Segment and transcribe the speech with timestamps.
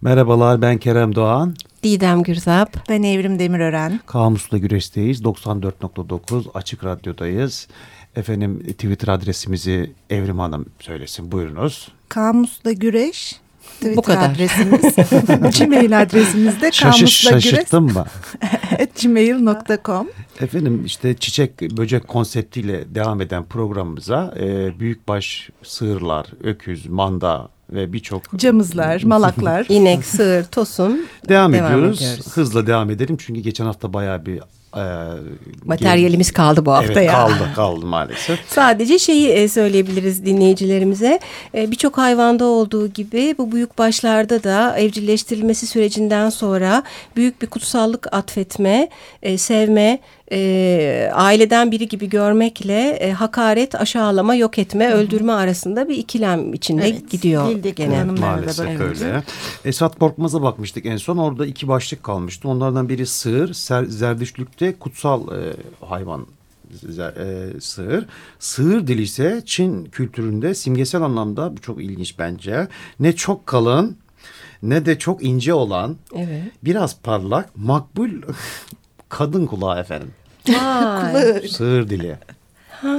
[0.00, 1.54] Merhabalar ben Kerem Doğan.
[1.82, 2.88] Didem Gürzap.
[2.88, 4.00] Ben Evrim Demirören.
[4.06, 5.22] Kamusla Güreş'teyiz.
[5.22, 7.68] 94.9 Açık Radyo'dayız.
[8.16, 11.32] Efendim Twitter adresimizi Evrim Hanım söylesin.
[11.32, 11.88] Buyurunuz.
[12.08, 13.36] Kamusla Güreş.
[13.74, 14.30] Twitter Bu kadar.
[14.30, 14.96] adresimiz.
[15.58, 18.06] Gmail adresimiz de Şaşış, Şaşırttın mı?
[19.02, 20.08] gmail.com
[20.40, 28.38] Efendim işte çiçek böcek konseptiyle devam eden programımıza e, büyükbaş sığırlar, öküz, manda ve birçok
[28.38, 32.02] camızlar, malaklar, inek, sığır, tosun devam, devam ediyoruz.
[32.02, 32.36] ediyoruz.
[32.36, 34.40] Hızla devam edelim çünkü geçen hafta bayağı bir
[34.76, 34.84] e,
[35.64, 37.12] materyalimiz kaldı bu hafta evet, ya.
[37.12, 38.38] kaldı kaldı maalesef.
[38.48, 41.20] Sadece şeyi e, söyleyebiliriz dinleyicilerimize.
[41.54, 46.82] E, birçok hayvanda olduğu gibi bu büyük başlarda da evcilleştirilmesi sürecinden sonra
[47.16, 48.88] büyük bir kutsallık atfetme,
[49.36, 49.98] sevme,
[50.32, 54.94] e, aileden biri gibi görmekle e, hakaret, aşağılama, yok etme, Hı -hı.
[54.94, 58.04] öldürme arasında bir ikilem içinde evet, gidiyor gene.
[58.04, 59.22] Maalesef öyle.
[59.64, 61.16] Esat Korkmaz'a bakmıştık en son.
[61.16, 62.48] Orada iki başlık kalmıştı.
[62.48, 63.52] Onlardan biri sığır.
[63.52, 65.52] Ser, Zerdüştlük'te kutsal e,
[65.86, 66.26] hayvan
[66.82, 68.06] e, sığır.
[68.38, 72.68] Sığır dili ise Çin kültüründe simgesel anlamda bu çok ilginç bence.
[73.00, 73.96] Ne çok kalın
[74.62, 76.42] ne de çok ince olan evet.
[76.64, 78.10] biraz parlak makbul
[79.08, 80.10] kadın kulağı efendim.
[81.48, 82.18] Sığır dili.
[82.68, 82.96] Ha.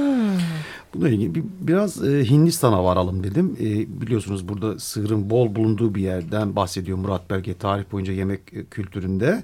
[0.94, 3.56] Bununla ilgili bir, biraz e, Hindistan'a varalım dedim.
[3.60, 8.64] E, biliyorsunuz burada sığırın bol bulunduğu bir yerden bahsediyor Murat Belge tarih boyunca yemek e,
[8.64, 9.42] kültüründe.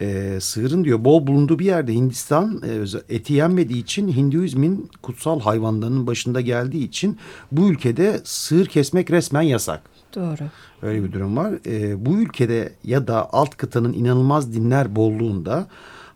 [0.00, 2.62] E, sığırın diyor bol bulunduğu bir yerde Hindistan
[3.08, 7.18] e, eti yenmediği için Hinduizmin kutsal hayvanlarının başında geldiği için
[7.52, 9.82] bu ülkede sığır kesmek resmen yasak.
[10.14, 10.48] Doğru.
[10.82, 11.52] Öyle bir durum var.
[11.66, 15.68] E, bu ülkede ya da alt kıtanın inanılmaz dinler bolluğunda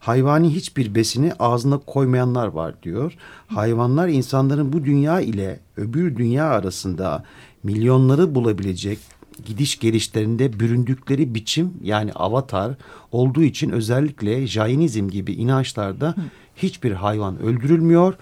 [0.07, 3.13] hayvani hiçbir besini ağzına koymayanlar var diyor.
[3.47, 7.25] Hayvanlar insanların bu dünya ile öbür dünya arasında
[7.63, 8.99] milyonları bulabilecek
[9.45, 12.75] gidiş gelişlerinde büründükleri biçim yani avatar
[13.13, 16.15] olduğu için özellikle Jainizm gibi inançlarda
[16.57, 18.15] hiçbir hayvan öldürülmüyor.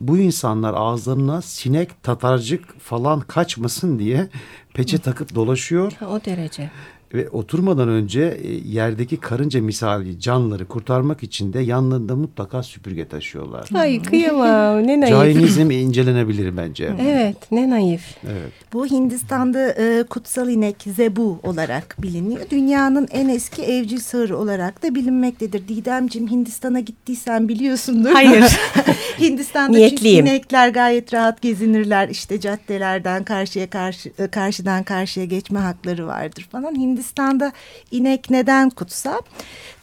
[0.00, 4.28] Bu insanlar ağızlarına sinek, tatarcık falan kaçmasın diye
[4.74, 5.92] peçe takıp dolaşıyor.
[6.08, 6.70] O derece
[7.14, 13.68] ve oturmadan önce e, yerdeki karınca misali canlıları kurtarmak için de yanlarında mutlaka süpürge taşıyorlar.
[13.74, 15.10] Ay kıyamam ne naif.
[15.10, 16.92] Cainizm incelenebilir bence.
[17.00, 18.16] Evet ne naif.
[18.24, 18.52] Evet.
[18.72, 22.40] Bu Hindistan'da e, kutsal inek zebu olarak biliniyor.
[22.50, 25.68] Dünyanın en eski evcil sığırı olarak da bilinmektedir.
[25.68, 28.10] Didemciğim Hindistan'a gittiysen biliyorsundur.
[28.10, 28.58] Hayır.
[29.20, 30.16] Hindistan'da Niyetliyim.
[30.16, 32.08] çünkü inekler gayet rahat gezinirler.
[32.08, 36.74] İşte caddelerden karşıya karşı e, karşıdan karşıya geçme hakları vardır falan.
[37.00, 37.52] Hindistan'da
[37.90, 39.18] inek neden kutsal?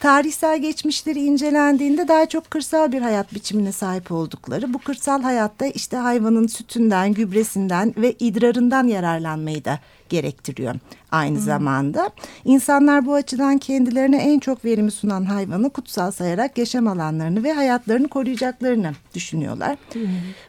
[0.00, 4.74] Tarihsel geçmişleri incelendiğinde daha çok kırsal bir hayat biçimine sahip oldukları.
[4.74, 10.74] Bu kırsal hayatta işte hayvanın sütünden, gübresinden ve idrarından yararlanmayı da gerektiriyor
[11.10, 11.44] aynı hmm.
[11.44, 12.10] zamanda.
[12.44, 18.08] İnsanlar bu açıdan kendilerine en çok verimi sunan hayvanı kutsal sayarak yaşam alanlarını ve hayatlarını
[18.08, 19.76] koruyacaklarını düşünüyorlar.
[19.92, 20.02] Hmm.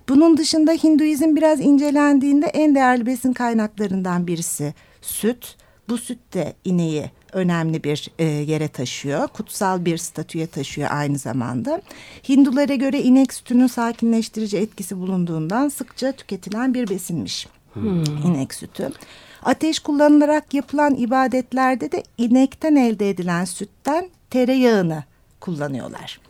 [0.10, 5.56] Bunun dışında Hinduizm biraz incelendiğinde en değerli besin kaynaklarından birisi süt.
[5.90, 9.28] Bu süt de ineği önemli bir e, yere taşıyor.
[9.28, 11.82] Kutsal bir statüye taşıyor aynı zamanda.
[12.30, 18.04] Hindulara göre inek sütünün sakinleştirici etkisi bulunduğundan sıkça tüketilen bir besinmiş hmm.
[18.04, 18.90] inek sütü.
[19.44, 25.04] Ateş kullanılarak yapılan ibadetlerde de inekten elde edilen sütten tereyağını
[25.40, 26.29] kullanıyorlar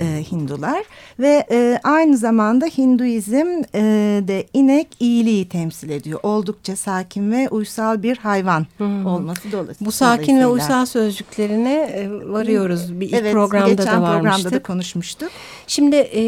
[0.00, 0.84] e, Hindular
[1.18, 3.82] ve e, aynı zamanda Hinduizm e,
[4.28, 6.20] de inek iyiliği temsil ediyor.
[6.22, 9.06] Oldukça sakin ve uysal bir hayvan hmm.
[9.06, 9.88] olması dolayısıyla.
[9.88, 13.00] Bu sakin ve uysal sözcüklerine e, varıyoruz.
[13.00, 15.30] Bir ilk evet, programda geçen da programda da konuşmuştuk.
[15.66, 16.22] Şimdi e,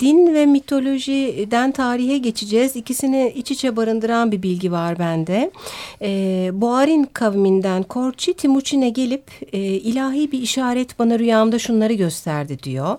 [0.00, 2.76] din ve mitolojiden tarihe geçeceğiz.
[2.76, 5.50] İkisini iç içe barındıran bir bilgi var bende.
[6.02, 12.98] E, Boğarin kavminden Korçi Timuçin'e gelip e, ilahi bir işaret bana rüyamda şunları gösterdi diyor.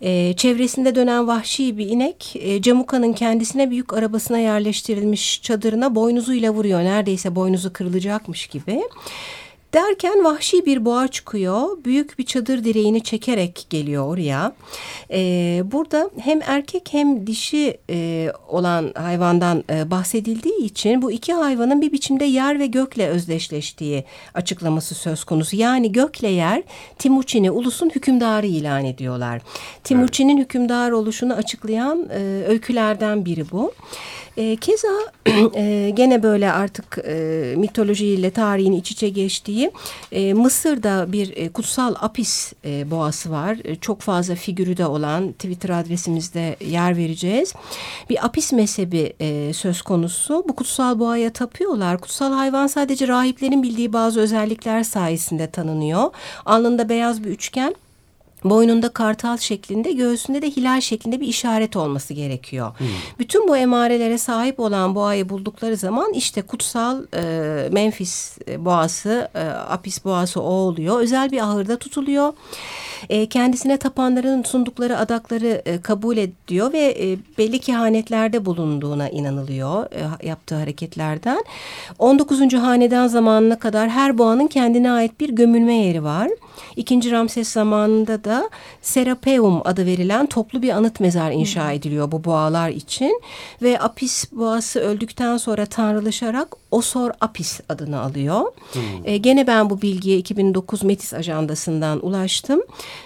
[0.00, 6.80] E, çevresinde dönen vahşi bir inek e, Camuka'nın kendisine büyük arabasına yerleştirilmiş çadırına boynuzuyla vuruyor.
[6.80, 8.80] Neredeyse boynuzu kırılacakmış gibi.
[9.74, 11.84] Derken vahşi bir boğa çıkıyor.
[11.84, 14.52] Büyük bir çadır direğini çekerek geliyor oraya.
[15.10, 21.82] Ee, burada hem erkek hem dişi e, olan hayvandan e, bahsedildiği için bu iki hayvanın
[21.82, 24.04] bir biçimde yer ve gökle özdeşleştiği
[24.34, 25.56] açıklaması söz konusu.
[25.56, 26.62] Yani gökle yer
[26.98, 29.42] Timuçin'i ulusun hükümdarı ilan ediyorlar.
[29.84, 30.44] Timuçin'in evet.
[30.44, 33.72] hükümdar oluşunu açıklayan e, öykülerden biri bu.
[34.36, 34.88] E, keza
[35.54, 39.57] e, gene böyle artık e, mitolojiyle tarihin iç içe geçtiği
[40.12, 43.58] e, Mısır'da bir e, kutsal Apis e, boğası var.
[43.64, 47.54] E, çok fazla figürü de olan Twitter adresimizde yer vereceğiz.
[48.10, 50.44] Bir Apis mezhebi e, söz konusu.
[50.48, 51.98] Bu kutsal boğaya tapıyorlar.
[51.98, 56.10] Kutsal hayvan sadece rahiplerin bildiği bazı özellikler sayesinde tanınıyor.
[56.46, 57.74] Alnında beyaz bir üçgen
[58.44, 62.78] boynunda kartal şeklinde, göğsünde de hilal şeklinde bir işaret olması gerekiyor.
[62.78, 62.86] Hmm.
[63.18, 70.04] Bütün bu emarelere sahip olan boğayı buldukları zaman işte kutsal e, Memphis boğası, e, Apis
[70.04, 71.00] boğası o oluyor.
[71.00, 72.32] Özel bir ahırda tutuluyor.
[73.08, 80.26] E, kendisine tapanların sundukları adakları e, kabul ediyor ve e, belli kehanetlerde bulunduğuna inanılıyor e,
[80.28, 81.44] yaptığı hareketlerden.
[81.98, 82.54] 19.
[82.54, 86.28] haneden zamanına kadar her boğanın kendine ait bir gömülme yeri var.
[86.76, 88.50] İkinci Ramses zamanında da
[88.82, 93.20] Serapeum adı verilen toplu bir anıt mezar inşa ediliyor bu boğalar için.
[93.62, 98.40] Ve Apis boğası öldükten sonra tanrılaşarak Osor Apis adını alıyor.
[98.72, 98.82] Hmm.
[99.04, 102.62] E, gene ben bu bilgiye 2009 Metis ajandasından ulaştım.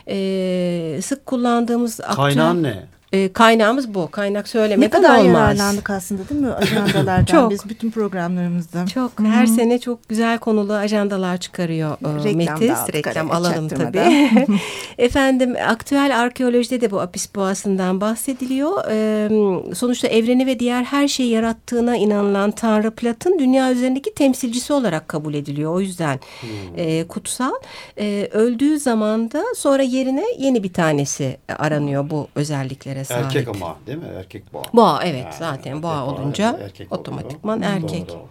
[0.09, 1.97] E, sık kullandığımız...
[1.97, 2.87] Kaynağın ne?
[3.13, 4.11] E, kaynağımız bu.
[4.11, 5.01] Kaynak söylemeden olmaz.
[5.01, 5.59] Ne kadar olmaz.
[5.59, 8.87] yararlandık aslında değil mi ajandalardan çok, biz bütün programlarımızda.
[8.87, 9.19] Çok.
[9.19, 9.31] Hı -hı.
[9.31, 12.95] Her sene çok güzel konulu ajandalar çıkarıyor e, Reklam Metis.
[12.95, 14.31] Reklam alalım tabii.
[14.99, 18.85] Efendim aktüel arkeolojide de bu Apis Boğası'ndan bahsediliyor.
[18.91, 25.09] E, sonuçta evreni ve diğer her şeyi yarattığına inanılan Tanrı Plat'ın dünya üzerindeki temsilcisi olarak
[25.09, 25.75] kabul ediliyor.
[25.75, 26.49] O yüzden hmm.
[26.77, 27.53] e, kutsal.
[27.99, 33.25] E, öldüğü zaman da sonra yerine yeni bir tanesi aranıyor bu özelliklere sahip.
[33.25, 34.09] Erkek ama değil mi?
[34.19, 34.63] Erkek boğa.
[34.75, 37.73] Boğa evet yani, zaten boğa olunca erkek otomatikman oluyor.
[37.73, 38.09] erkek.
[38.09, 38.29] Doğru.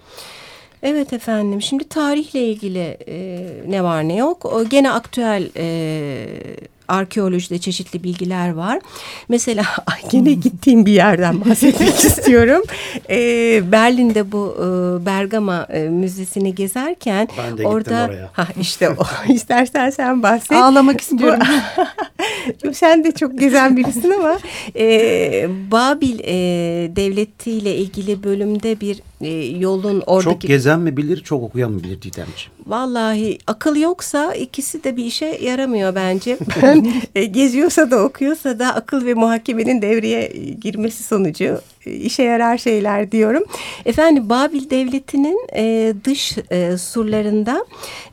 [0.84, 4.46] Evet efendim şimdi tarihle ilgili e, ne var ne yok.
[4.46, 5.66] O, gene aktüel e,
[6.92, 8.80] arkeolojide çeşitli bilgiler var.
[9.30, 9.64] Mesela
[10.12, 12.64] yine gittiğim bir yerden bahsetmek istiyorum.
[13.10, 18.30] Ee, Berlin'de bu e, Bergama e, Müzesi'ni gezerken ben de orada oraya.
[18.34, 19.04] ha işte o
[19.34, 20.52] istersen sen bahset.
[20.58, 21.40] Ağlamak istiyorum.
[22.66, 24.40] Bu, sen de çok gezen birisin ama
[24.76, 26.34] e, Babil e,
[26.96, 30.24] devletiyle ilgili bölümde bir e, yolun oradaki...
[30.24, 32.52] Çok gezen mi bilir, çok okuyan mı bilir Didemciğim?
[32.68, 36.32] Vallahi akıl yoksa ikisi de bir işe yaramıyor bence.
[36.64, 36.81] E,
[37.32, 40.28] geziyorsa da okuyorsa da akıl ve muhakemenin devreye
[40.62, 43.44] girmesi sonucu e, işe yarar şeyler diyorum.
[43.86, 47.66] Efendim Babil Devleti'nin e, dış e, surlarında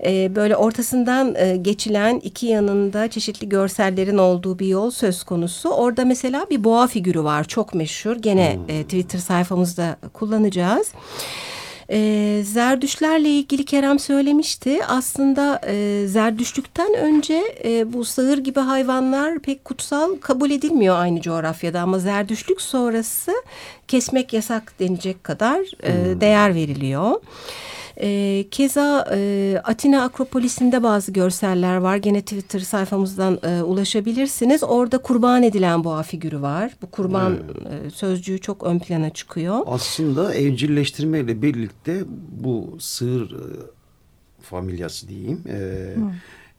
[0.05, 5.69] e, böyle ortasından e, geçilen iki yanında çeşitli görsellerin olduğu bir yol söz konusu.
[5.69, 8.17] Orada mesela bir boğa figürü var çok meşhur.
[8.17, 8.77] Gene hmm.
[8.77, 10.93] e, Twitter sayfamızda kullanacağız.
[11.91, 14.85] E, Zerdüşlerle ilgili Kerem söylemişti.
[14.89, 21.81] Aslında e, Zerdüşlükten önce e, bu sığır gibi hayvanlar pek kutsal kabul edilmiyor aynı coğrafyada.
[21.81, 23.33] Ama Zerdüşlük sonrası
[23.89, 26.21] kesmek yasak denecek kadar e, hmm.
[26.21, 27.21] değer veriliyor.
[28.01, 31.97] E, keza e, Atina Akropolisi'nde bazı görseller var.
[31.97, 34.63] Gene Twitter sayfamızdan e, ulaşabilirsiniz.
[34.63, 36.77] Orada kurban edilen boğa figürü var.
[36.83, 37.87] Bu kurban hmm.
[37.87, 39.59] e, sözcüğü çok ön plana çıkıyor.
[39.67, 43.45] Aslında evcilleştirmeyle birlikte bu sığır e,
[44.43, 45.45] familyası diyeyim...
[45.49, 46.11] E, hmm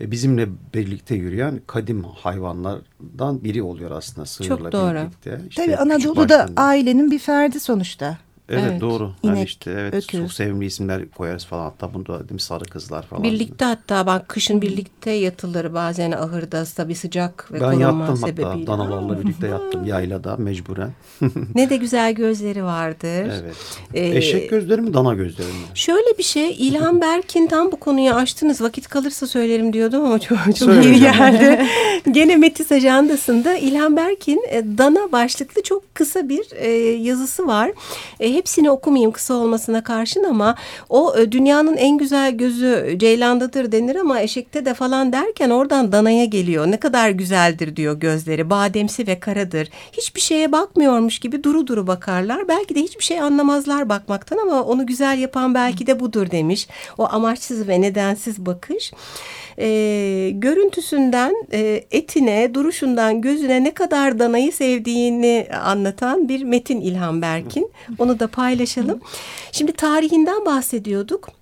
[0.01, 4.95] bizimle birlikte yürüyen kadim hayvanlardan biri oluyor aslında sığırla Çok doğru.
[4.95, 5.41] birlikte.
[5.49, 8.17] İşte Tabii Anadolu'da ailenin bir ferdi sonuçta.
[8.49, 9.03] Evet, evet doğru.
[9.03, 10.19] İnek, yani işte evet öküz.
[10.19, 11.63] çok sevimli isimler koyarız falan.
[11.63, 13.23] Hatta bunda değil mi sarı kızlar falan.
[13.23, 18.47] Birlikte hatta bak kışın birlikte yatılır bazen ahırda tabii sıcak ve ben yattım sebebiyle.
[18.47, 20.91] hatta danalarla birlikte yattım yaylada mecburen.
[21.55, 23.31] ne de güzel gözleri vardır.
[23.43, 23.55] Evet.
[23.93, 25.53] Ee, Eşek gözleri mi dana gözleri mi?
[25.73, 28.61] Şöyle bir şey İlhan Berkin tam bu konuyu açtınız.
[28.61, 31.65] Vakit kalırsa söylerim diyordum ama çok, çok iyi geldi.
[32.11, 37.71] Gene Metis ajandasında İlhan Berkin e, dana başlıklı çok kısa bir e, yazısı var.
[38.19, 40.55] E, hepsini okumayayım kısa olmasına karşın ama
[40.89, 46.25] o e, dünyanın en güzel gözü ceylandadır denir ama eşekte de falan derken oradan danaya
[46.25, 46.71] geliyor.
[46.71, 48.49] Ne kadar güzeldir diyor gözleri.
[48.49, 49.69] Bademsi ve karadır.
[49.91, 52.47] Hiçbir şeye bakmıyormuş gibi duru duru bakarlar.
[52.47, 56.67] Belki de hiçbir şey anlamazlar bakmaktan ama onu güzel yapan belki de budur demiş.
[56.97, 58.91] O amaçsız ve nedensiz bakış
[59.59, 67.71] e, görüntüsünden e, etine, duruşundan gözüne ne kadar danayı sevdiğini anlatan bir metin İlhan Berk'in.
[67.99, 68.99] Onu da paylaşalım.
[69.51, 71.38] Şimdi tarihinden bahsediyorduk.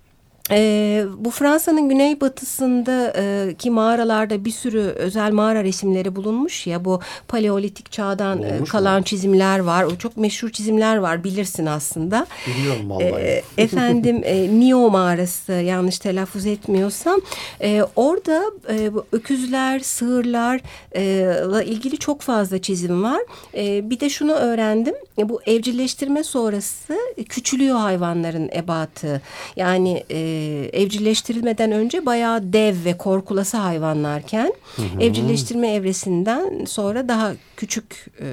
[0.50, 7.00] E, bu Fransa'nın güneybatısında e, ki mağaralarda bir sürü özel mağara resimleri bulunmuş ya bu
[7.28, 9.04] paleolitik çağdan e, kalan mu?
[9.04, 9.84] çizimler var.
[9.84, 12.26] O çok meşhur çizimler var bilirsin aslında.
[12.46, 13.04] Biliyorum vallahi.
[13.04, 17.20] E, efendim e, Nio mağarası yanlış telaffuz etmiyorsam
[17.62, 23.20] e, orada e, öküzler, sığırlarla e, ilgili çok fazla çizim var.
[23.54, 24.94] E, bir de şunu öğrendim.
[25.18, 26.94] E, bu evcilleştirme sonrası
[27.28, 29.20] küçülüyor hayvanların ebatı.
[29.56, 30.37] Yani e,
[30.72, 35.02] evcilleştirilmeden önce bayağı dev ve korkulası hayvanlarken hı hı.
[35.02, 38.26] evcilleştirme evresinden sonra daha küçük e,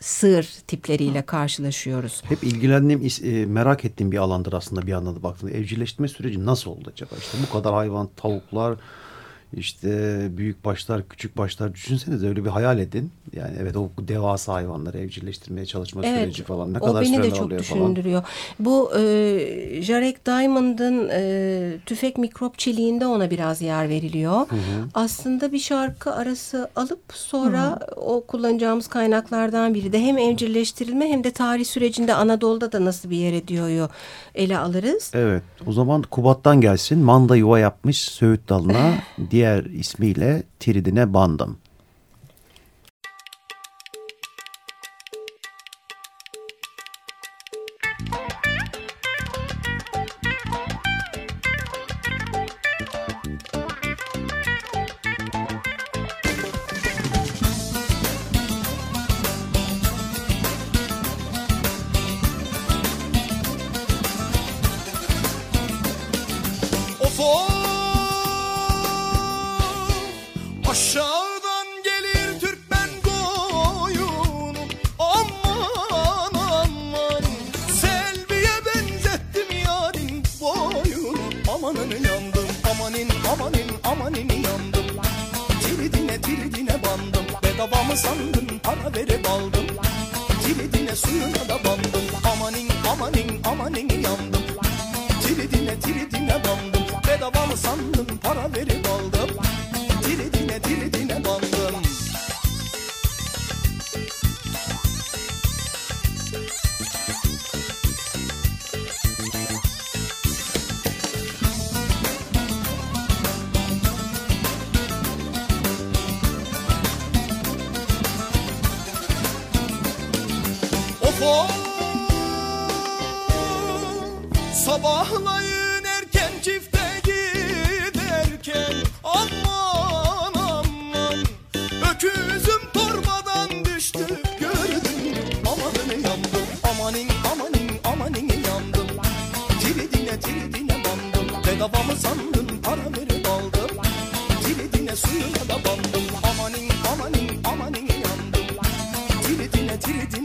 [0.00, 2.22] sığır tipleriyle karşılaşıyoruz.
[2.24, 5.50] Hep ilgilendiğim, e, merak ettiğim bir alandır aslında bir anlamda baktığında.
[5.50, 7.10] Evcilleştirme süreci nasıl oldu acaba?
[7.18, 8.76] İşte bu kadar hayvan, tavuklar,
[9.56, 13.10] işte büyük başlar, küçük başlar düşünsenize öyle bir hayal edin.
[13.32, 17.42] Yani evet o devasa hayvanları evcilleştirmeye çalışma evet, süreci falan ne kadar süreler oluyor falan.
[17.42, 18.22] O beni de çok düşündürüyor.
[18.58, 24.32] Bu e, Jarek Diamond'ın e, tüfek mikrop çeliğinde ona biraz yer veriliyor.
[24.32, 24.88] Hı hı.
[24.94, 28.00] Aslında bir şarkı arası alıp sonra hı.
[28.00, 33.16] o kullanacağımız kaynaklardan biri de hem evcilleştirilme hem de tarih sürecinde Anadolu'da da nasıl bir
[33.16, 33.88] yer ediyor
[34.34, 35.10] ele alırız.
[35.14, 36.98] Evet o zaman Kubat'tan gelsin.
[36.98, 38.94] Manda yuva yapmış Söğüt dalına
[39.30, 41.58] diye diğer ismiyle Tiridine bandım.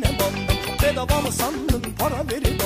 [0.10, 1.84] Bandım Bedava mı sandın?
[2.00, 2.57] Para verip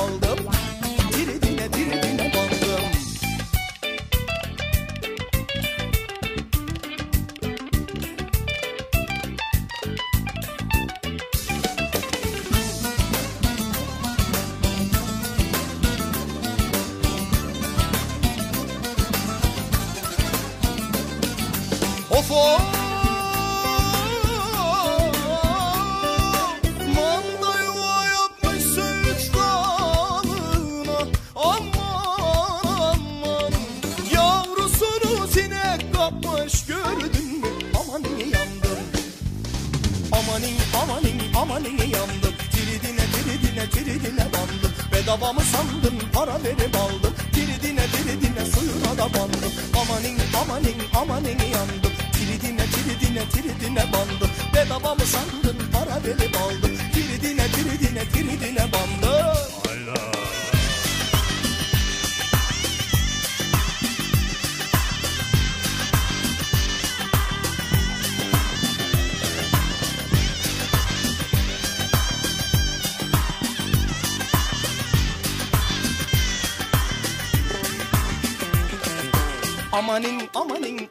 [45.12, 46.00] Amanin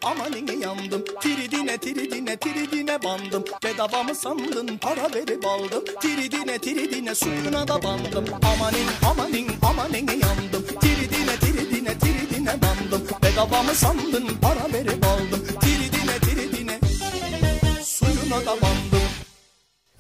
[0.02, 1.04] amanin amanin yandım.
[1.21, 3.45] Tiridine tiridine tiridine bandım.
[3.64, 5.85] Bedava mı sandın para verip aldım.
[6.00, 8.25] Tiridine tiridine suyuna da bandım.
[8.42, 10.64] Amanin amanin amanin yandım.
[10.80, 13.02] Tiridine tiridine tiridine bandım.
[13.23, 15.30] Bedava mı sandın para verip aldım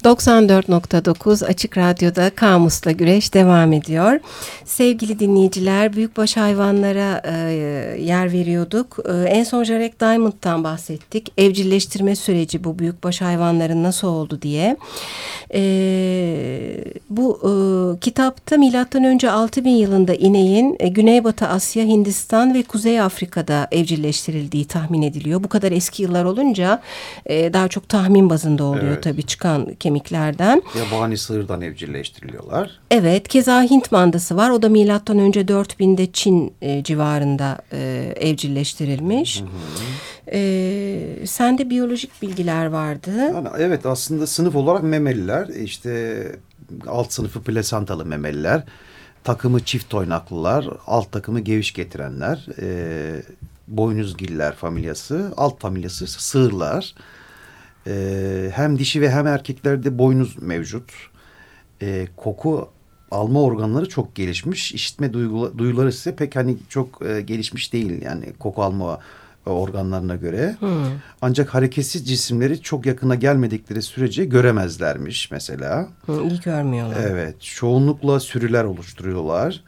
[0.04, 4.20] 94.9 Açık Radyo'da Kamus'la Güreş devam ediyor.
[4.64, 7.32] Sevgili dinleyiciler, büyükbaş hayvanlara e,
[8.02, 8.98] yer veriyorduk.
[9.08, 11.32] E, en son Jarek Diamond'dan bahsettik.
[11.38, 14.76] Evcilleştirme süreci bu büyükbaş hayvanların nasıl oldu diye.
[15.54, 17.52] E, bu e,
[18.00, 25.02] kitapta milattan önce 6000 yılında ineğin e, Güneybatı Asya, Hindistan ve Kuzey Afrika'da evcilleştirildiği tahmin
[25.02, 25.44] ediliyor.
[25.44, 26.80] Bu kadar eski yıllar olunca
[27.26, 29.02] e, daha çok tahmin bazında oluyor evet.
[29.02, 30.62] tabii çıkan kemiklerden.
[30.78, 32.80] Yabani sığırdan evcilleştiriliyorlar.
[32.90, 34.50] Evet, keza Hint mandası var.
[34.50, 39.40] O da milattan önce 4000'de Çin e, civarında e, evcilleştirilmiş.
[39.40, 40.30] Hı hı.
[40.32, 43.10] E, sende biyolojik bilgiler vardı.
[43.16, 45.48] Yani evet aslında sınıf olarak memeliler.
[45.48, 46.22] işte
[46.86, 48.62] alt sınıfı plasantalı memeliler.
[49.24, 50.66] Takımı çift oynaklılar.
[50.86, 52.46] Alt takımı geviş getirenler.
[52.62, 53.22] E,
[53.68, 55.32] boynuzgiller familyası.
[55.36, 56.94] Alt familyası sığırlar.
[57.86, 60.92] E, hem dişi ve hem erkeklerde boynuz mevcut.
[61.82, 62.68] E, koku
[63.10, 64.72] alma organları çok gelişmiş.
[64.72, 68.02] İşitme duygula, duyuları ise pek hani çok e, gelişmiş değil.
[68.02, 69.00] Yani koku alma
[69.46, 70.56] organlarına göre.
[70.58, 70.84] Hmm.
[71.22, 75.88] Ancak hareketsiz cisimleri çok yakına gelmedikleri sürece göremezlermiş mesela.
[76.04, 76.96] Hmm, iyi görmüyorlar.
[77.00, 77.40] Evet.
[77.40, 79.64] Çoğunlukla sürüler oluşturuyorlar.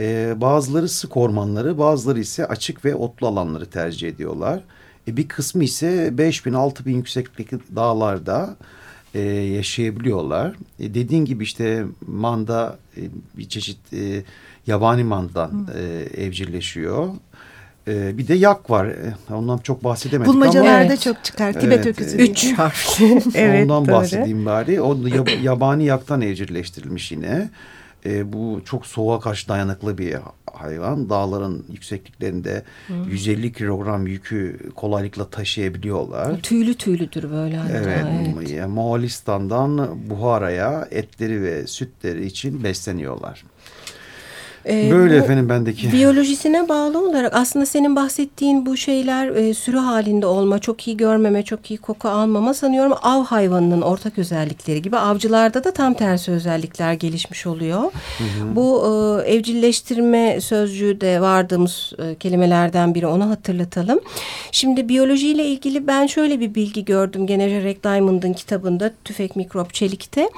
[0.00, 4.64] Ee, bazıları sık ormanları, bazıları ise açık ve otlu alanları tercih ediyorlar.
[5.08, 8.56] E, bir kısmı ise 5000 6000 yükseklik dağlarda
[9.14, 10.54] e, yaşayabiliyorlar.
[10.80, 13.00] E, dediğin gibi işte manda e,
[13.38, 14.22] bir çeşit e,
[14.66, 15.82] yabani mandan e,
[16.24, 17.08] evcilleşiyor.
[17.88, 18.86] E, bir de yak var.
[18.86, 20.84] E, ondan çok bahsedemedik Bulmacalarda ama.
[20.84, 21.00] Evet.
[21.00, 21.52] çok çıkar.
[21.52, 22.16] Tibet evet, öküzü.
[22.16, 23.22] Üç harfli.
[23.34, 23.94] evet, Ondan doğru.
[23.94, 24.80] bahsedeyim bari.
[24.80, 27.50] O yab yabani yaktan evcilleştirilmiş yine.
[28.06, 30.16] E, bu çok soğuğa karşı dayanıklı bir
[30.52, 31.10] hayvan.
[31.10, 33.08] Dağların yüksekliklerinde hmm.
[33.08, 36.40] 150 kilogram yükü kolaylıkla taşıyabiliyorlar.
[36.40, 37.56] Tüylü tüylüdür böyle.
[37.56, 38.06] Hatta, evet.
[38.40, 38.68] evet.
[38.68, 43.44] Moğolistan'dan Buhara'ya etleri ve sütleri için besleniyorlar.
[44.68, 45.92] Ee, Böyle efendim bendeki.
[45.92, 51.42] Biyolojisine bağlı olarak aslında senin bahsettiğin bu şeyler e, sürü halinde olma, çok iyi görmeme,
[51.42, 54.96] çok iyi koku almama sanıyorum av hayvanının ortak özellikleri gibi.
[54.96, 57.82] Avcılarda da tam tersi özellikler gelişmiş oluyor.
[57.82, 58.56] Hı hı.
[58.56, 58.84] Bu
[59.26, 64.00] e, evcilleştirme sözcüğü de vardığımız e, kelimelerden biri onu hatırlatalım.
[64.52, 70.30] Şimdi biyolojiyle ilgili ben şöyle bir bilgi gördüm gene Jarek Diamond'ın kitabında Tüfek Mikrop Çelik'te.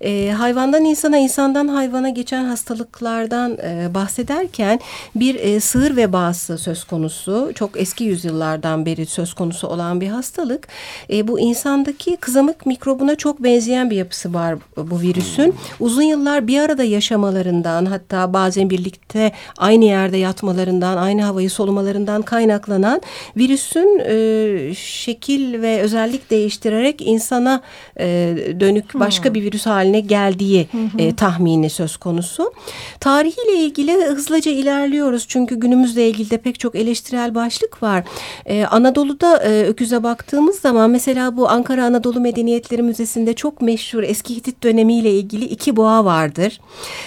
[0.00, 4.80] E, hayvandan insana, insandan hayvana geçen hastalıklardan e, e, bahsederken
[5.14, 7.52] bir e, sığır vebası söz konusu.
[7.54, 10.68] Çok eski yüzyıllardan beri söz konusu olan bir hastalık.
[11.12, 15.54] E, bu insandaki kızamık mikrobuna çok benzeyen bir yapısı var bu virüsün.
[15.80, 23.00] Uzun yıllar bir arada yaşamalarından hatta bazen birlikte aynı yerde yatmalarından, aynı havayı solumalarından kaynaklanan
[23.36, 27.62] virüsün e, şekil ve özellik değiştirerek insana
[28.00, 29.34] e, dönük başka hmm.
[29.34, 30.68] bir virüs haline geldiği
[30.98, 32.52] e, tahmini söz konusu.
[33.00, 35.24] Tarihiyle ilgili hızlıca ilerliyoruz.
[35.28, 38.04] Çünkü günümüzle ilgili de pek çok eleştirel başlık var.
[38.46, 44.36] Ee, Anadolu'da e, öküze baktığımız zaman mesela bu Ankara Anadolu Medeniyetleri Müzesi'nde çok meşhur eski
[44.36, 46.60] Hitit dönemiyle ilgili iki boğa vardır.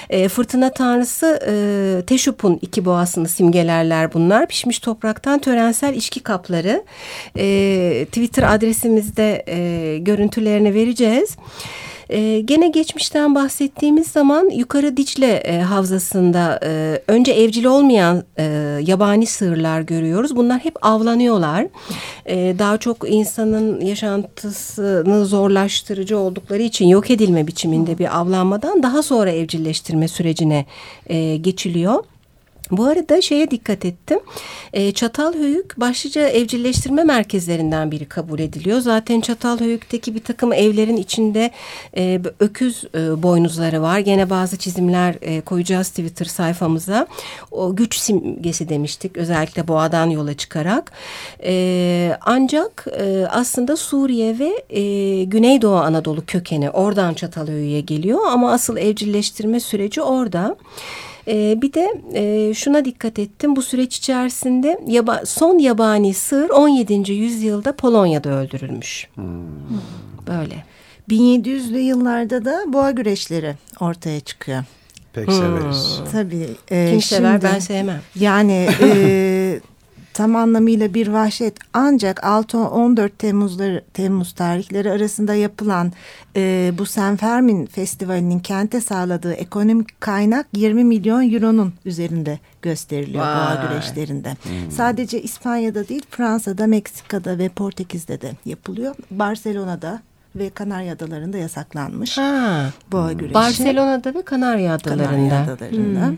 [0.09, 4.47] E, fırtına tanrısı e, Teşup'un iki boğasını simgelerler bunlar.
[4.47, 6.83] Pişmiş topraktan törensel içki kapları.
[7.37, 11.37] E, Twitter adresimizde e, görüntülerini vereceğiz.
[12.09, 18.43] E, gene geçmişten bahsettiğimiz zaman yukarı Dicle e, havzasında e, önce evcil olmayan e,
[18.85, 20.35] yabani sığırlar görüyoruz.
[20.35, 21.67] Bunlar hep avlanıyorlar.
[22.25, 29.31] E, daha çok insanın yaşantısını zorlaştırıcı oldukları için yok edilme biçiminde bir avlanmadan daha sonra
[29.31, 30.65] evcilleştirme sürecine
[31.07, 32.03] e, geçiliyor.
[32.71, 34.19] Bu arada şeye dikkat ettim.
[34.73, 38.79] E, Çatalhöyük başlıca evcilleştirme merkezlerinden biri kabul ediliyor.
[38.79, 41.51] Zaten Çatalhöyük'teki bir takım evlerin içinde
[41.97, 43.99] e, öküz e, boynuzları var.
[43.99, 47.07] Gene bazı çizimler e, koyacağız Twitter sayfamıza.
[47.51, 50.91] O güç simgesi demiştik özellikle boğadan yola çıkarak.
[51.43, 58.19] E, ancak e, aslında Suriye ve e, Güneydoğu Anadolu kökeni oradan Çatalhöyük'e geliyor.
[58.29, 60.55] Ama asıl evcilleştirme süreci orada.
[61.27, 63.55] E, bir de e, şuna dikkat ettim.
[63.55, 67.11] Bu süreç içerisinde yaba, son yabani sığır 17.
[67.11, 69.07] yüzyılda Polonya'da öldürülmüş.
[69.15, 69.25] Hmm.
[70.27, 70.63] Böyle.
[71.09, 74.63] 1700'lü yıllarda da boğa güreşleri ortaya çıkıyor.
[75.13, 75.33] Pek hmm.
[75.33, 75.99] severiz.
[76.11, 76.49] Tabii.
[76.71, 78.01] E, Kim şimdi, sever ben sevmem.
[78.15, 79.59] Yani e,
[80.15, 85.91] tam anlamıyla bir vahşet ancak 6-14 Temmuzları, Temmuz tarihleri arasında yapılan
[86.35, 93.35] e, bu Senfermin Festivali'nin kente sağladığı ekonomik kaynak 20 milyon euronun üzerinde gösteriliyor Vay.
[93.35, 94.29] boğa güreşlerinde.
[94.43, 94.71] Hmm.
[94.71, 98.95] Sadece İspanya'da değil Fransa'da, Meksika'da ve Portekiz'de de yapılıyor.
[99.11, 100.01] Barcelona'da
[100.35, 102.17] ve Kanarya Adaları'nda yasaklanmış.
[102.17, 102.69] Ha.
[102.91, 103.33] Boğa güreşi.
[103.33, 105.29] Barcelona'da ve Kanarya Adaları'nda.
[105.29, 106.07] Kanarya Adaları'nda.
[106.07, 106.17] Hmm.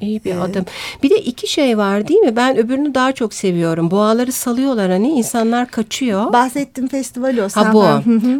[0.00, 0.64] İyi bir adım.
[1.02, 2.36] Bir de iki şey var değil mi?
[2.36, 3.90] Ben öbürünü daha çok seviyorum.
[3.90, 6.32] Boğaları salıyorlar hani insanlar kaçıyor.
[6.32, 7.48] Bahsettiğim festival o.
[7.54, 7.84] Ha bu.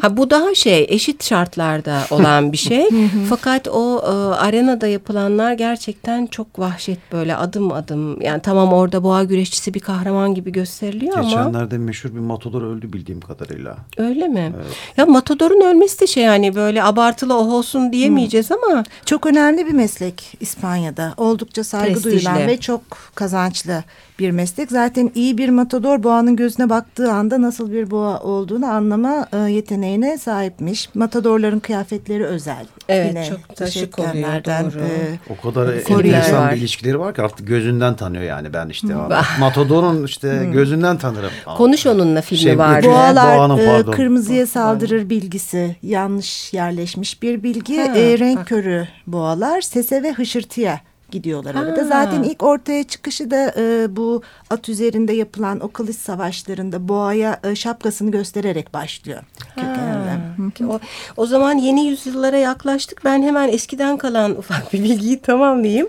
[0.02, 2.88] Ha bu daha şey eşit şartlarda olan bir şey.
[3.28, 8.20] Fakat o e, arenada yapılanlar gerçekten çok vahşet böyle adım adım.
[8.20, 12.92] Yani tamam orada boğa güreşçisi bir kahraman gibi gösteriliyor ama Geçenlerde meşhur bir matador öldü
[12.92, 13.76] bildiğim kadarıyla.
[13.96, 14.52] öyle mi?
[14.96, 19.72] Ya matadorun ölmesi de şey yani böyle abartılı oh olsun diyemeyeceğiz ama Çok önemli bir
[19.72, 21.14] meslek İspanya'da.
[21.44, 22.10] Oldukça saygı Prestijli.
[22.24, 22.82] duyulan ve çok
[23.14, 23.84] kazançlı
[24.18, 24.70] bir meslek.
[24.70, 30.18] Zaten iyi bir matador boğanın gözüne baktığı anda nasıl bir boğa olduğunu anlama e, yeteneğine
[30.18, 30.88] sahipmiş.
[30.94, 32.66] Matadorların kıyafetleri özel.
[32.88, 34.80] Evet, Yine çok da dış şık oluyor, doğru.
[34.80, 36.52] e, O kadar Kolyeler enteresan var.
[36.52, 38.86] bir ilişkileri var ki artık gözünden tanıyor yani ben işte.
[39.40, 41.30] Matador'un işte gözünden tanırım.
[41.56, 42.86] konuş onunla filmi Şey, vardı.
[42.86, 43.92] Boğalar Boğanın, e, pardon.
[43.92, 47.76] kırmızıya saldırır bilgisi yanlış yerleşmiş bir bilgi.
[47.80, 48.46] Ha, E, renk bak.
[48.46, 50.80] körü boğalar sese ve hışırtıya
[51.10, 51.80] gidiyorlar orada.
[51.80, 51.84] Ha.
[51.84, 57.54] Zaten ilk ortaya çıkışı da e, bu at üzerinde yapılan o kılıç savaşlarında boğaya e,
[57.54, 59.22] şapkasını göstererek başlıyor.
[59.54, 60.03] Kökeninde.
[60.36, 60.68] Hı.
[60.68, 60.80] O,
[61.16, 63.04] o zaman yeni yüzyıllara yaklaştık.
[63.04, 65.88] Ben hemen eskiden kalan ufak bir bilgiyi tamamlayayım.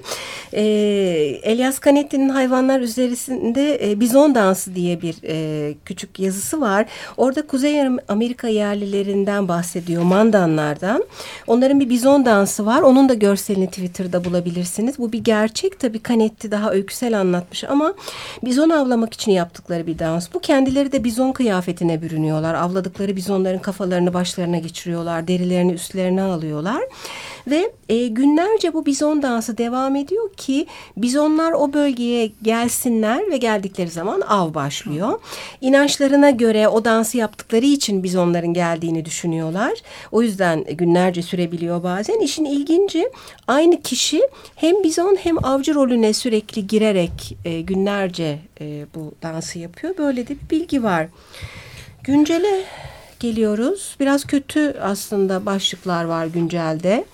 [0.53, 0.61] Ee,
[1.43, 6.85] Elias Canetti'nin hayvanlar üzerinde e, bizon dansı diye bir e, küçük yazısı var.
[7.17, 11.03] Orada Kuzey Amerika yerlilerinden bahsediyor, mandanlardan.
[11.47, 12.81] Onların bir bizon dansı var.
[12.81, 14.97] Onun da görselini Twitter'da bulabilirsiniz.
[14.97, 15.79] Bu bir gerçek.
[15.79, 17.93] Tabii Canetti daha öyküsel anlatmış ama
[18.43, 20.33] bizon avlamak için yaptıkları bir dans.
[20.33, 22.53] Bu kendileri de bizon kıyafetine bürünüyorlar.
[22.53, 25.27] Avladıkları bizonların kafalarını başlarına geçiriyorlar.
[25.27, 26.83] Derilerini üstlerine alıyorlar.
[27.47, 30.67] Ve e, günlerce bu bizon dansı devam ediyor ki
[30.97, 35.19] bizonlar o bölgeye gelsinler ve geldikleri zaman av başlıyor.
[35.61, 39.73] İnançlarına göre o dansı yaptıkları için bizonların geldiğini düşünüyorlar.
[40.11, 42.19] O yüzden günlerce sürebiliyor bazen.
[42.19, 43.09] İşin ilginci
[43.47, 44.21] aynı kişi
[44.55, 49.97] hem bizon hem avcı rolüne sürekli girerek e, günlerce e, bu dansı yapıyor.
[49.97, 51.07] Böyle de bir bilgi var.
[52.03, 52.63] Güncele
[53.19, 53.95] geliyoruz.
[53.99, 57.05] Biraz kötü aslında başlıklar var güncelde.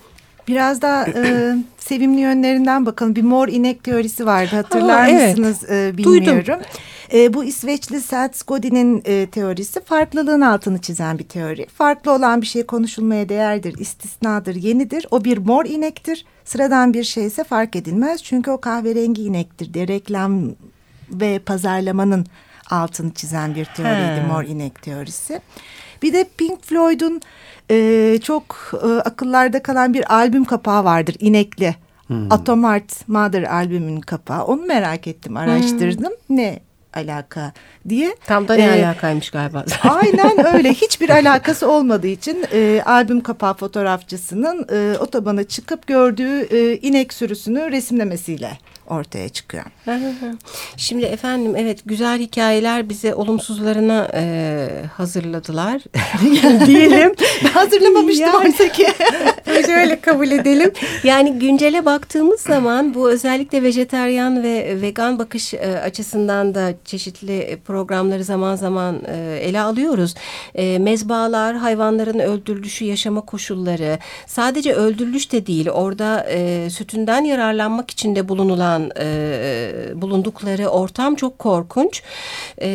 [0.48, 3.16] Biraz daha e, sevimli yönlerinden bakalım.
[3.16, 5.38] Bir mor inek teorisi vardı hatırlar Aa, evet.
[5.38, 6.14] mısınız e, Duydum.
[6.14, 6.60] bilmiyorum.
[7.12, 11.66] E, bu İsveçli Seth Godin'in e, teorisi farklılığın altını çizen bir teori.
[11.66, 15.06] Farklı olan bir şey konuşulmaya değerdir, istisnadır, yenidir.
[15.10, 16.24] O bir mor inektir.
[16.44, 18.22] Sıradan bir şey ise fark edilmez.
[18.22, 20.42] Çünkü o kahverengi inektir diye reklam
[21.10, 22.26] ve pazarlamanın
[22.70, 24.26] altını çizen bir teoriydi He.
[24.26, 25.40] mor inek teorisi.
[26.02, 27.20] Bir de Pink Floyd'un
[27.70, 31.74] e, çok e, akıllarda kalan bir albüm kapağı vardır inekli.
[32.30, 34.44] Atom Heart Mother albümün kapağı.
[34.44, 36.12] Onu merak ettim, araştırdım.
[36.30, 36.60] Ne
[36.94, 37.52] alaka
[37.88, 38.16] diye.
[38.26, 39.64] Tam da ne E, alakaymış galiba.
[39.82, 40.72] Aynen öyle.
[40.72, 47.70] Hiçbir alakası olmadığı için e, albüm kapağı fotoğrafçısının e, otobana çıkıp gördüğü e, inek sürüsünü
[47.70, 49.64] resimlemesiyle ortaya çıkıyor.
[50.76, 55.82] Şimdi efendim evet güzel hikayeler bize olumsuzlarına e, hazırladılar
[56.66, 57.14] diyelim.
[57.54, 58.86] Hazırlamamıştım Yani- oysa ki.
[59.66, 60.72] Şöyle kabul edelim.
[61.04, 68.24] Yani güncele baktığımız zaman bu özellikle vejeteryan ve vegan bakış e, açısından da çeşitli programları
[68.24, 70.14] zaman zaman e, ele alıyoruz.
[70.54, 78.16] E, mezbalar, hayvanların öldürülüşü, yaşama koşulları sadece öldürülüş de değil orada e, sütünden yararlanmak için
[78.16, 82.02] de bulunulan e, bulundukları ortam çok korkunç.
[82.62, 82.68] E,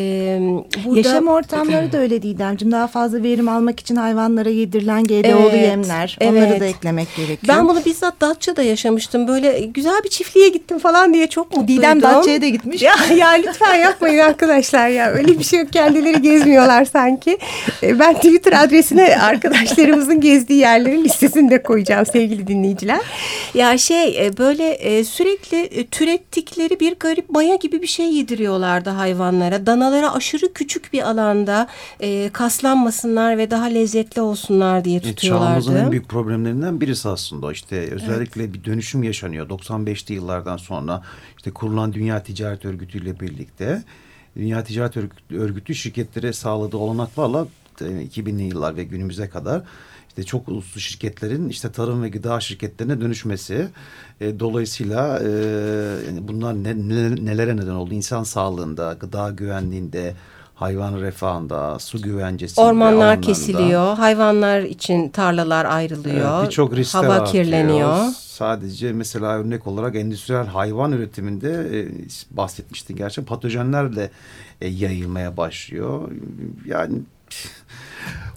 [0.84, 2.72] burada, Yaşam ortamları da öyle Didemciğim.
[2.72, 6.18] Daha fazla verim almak için hayvanlara yedirilen GDO'lu Evet, yemler.
[6.20, 6.60] Onları evet.
[6.60, 7.56] da eklemek gerekiyor.
[7.56, 9.28] Ben bunu bizzat Datça'da yaşamıştım.
[9.28, 11.76] Böyle güzel bir çiftliğe gittim falan diye çok mutluydum.
[11.76, 12.82] Didem Datça'ya da gitmiş.
[12.82, 15.10] Ya, ya lütfen yapmayın arkadaşlar ya.
[15.10, 15.72] Öyle bir şey yok.
[15.72, 17.38] Kendileri gezmiyorlar sanki.
[17.82, 23.00] E, Ben Twitter adresine arkadaşlarımızın gezdiği yerlerin listesini de koyacağım sevgili dinleyiciler.
[23.54, 28.90] Ya şey e, böyle e, sürekli e, türettikleri bir garip maya gibi bir şey yediriyorlardı
[28.90, 29.66] hayvanlara.
[29.66, 31.68] Danalara aşırı küçük bir alanda
[32.00, 35.48] e, kaslanmasınlar ve daha lezzetli olsunlar diye E, tutuyorlardı.
[35.48, 41.02] Çağımızın en büyük problemlerinden birisi aslında işte özellikle bir dönüşüm yaşanıyor 95'li yıllardan sonra
[41.36, 43.82] işte kurulan Dünya Ticaret Örgütü ile birlikte
[44.36, 44.96] Dünya Ticaret
[45.30, 47.46] Örgütü, şirketlere sağladığı olanaklarla
[47.80, 49.62] e, 2000'li yıllar ve günümüze kadar
[50.18, 53.68] işte çok uluslu şirketlerin işte tarım ve gıda şirketlerine dönüşmesi
[54.20, 55.28] e, dolayısıyla e,
[56.06, 60.14] yani bunlar ne, ne- nelere neden oldu insan sağlığında gıda güvenliğinde
[60.54, 67.44] hayvan refahında su güvencesinde Ormanlar kesiliyor, hayvanlar için tarlalar ayrılıyor, Evet, Birçok riskler hava artıyor.
[67.44, 68.06] kirleniyor.
[68.18, 71.50] Sadece mesela örnek olarak endüstriyel hayvan üretiminde
[71.80, 71.88] e,
[72.30, 74.10] bahsetmiştin gerçekten patojenler de
[74.60, 76.10] e, yayılmaya başlıyor.
[76.66, 76.98] Yani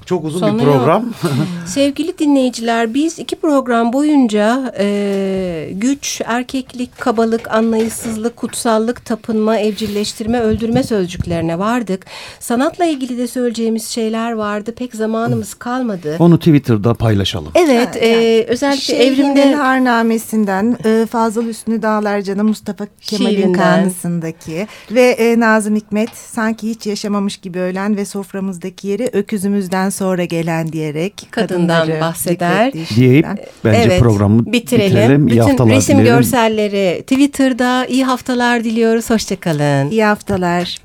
[0.06, 1.06] Çok uzun Sonu bir program.
[1.66, 10.84] Sevgili dinleyiciler biz iki program boyunca e, güç, erkeklik, kabalık, anlayışsızlık, kutsallık, tapınma, evcilleştirme, öldürme
[10.84, 12.06] sözcüklerine vardık.
[12.40, 14.74] Sanatla ilgili de söyleyeceğimiz şeyler vardı.
[14.76, 16.16] Pek zamanımız kalmadı.
[16.20, 17.52] Onu Twitter'da paylaşalım.
[17.56, 23.54] Evet, Ha, yani e, özellikle Şehri'nin evrimde Harnamesi'nden e, Fazıl Hüsnü Dağlarca'nın Mustafa Kemal'in.
[23.54, 30.24] Kanısı'ndaki ve e, Nazım Hikmet sanki hiç yaşamamış gibi ölen ve soframızdaki yeri öküzümüzden sonra
[30.26, 32.72] gelen diyerek Kadından bahseder.
[32.94, 33.38] şiirden.
[33.66, 35.28] bence programı bitirelim.
[35.28, 36.16] İyi Bütün resim dilerim.
[36.16, 39.10] görselleri Twitter'da iyi haftalar diliyoruz.
[39.10, 39.90] Hoşçakalın.
[39.90, 40.78] İyi haftalar.